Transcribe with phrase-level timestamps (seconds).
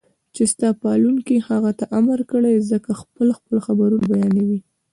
[0.35, 4.59] چې ستا پالونکي هغې ته امر کړی زکه خپل خپل خبرونه بيانوي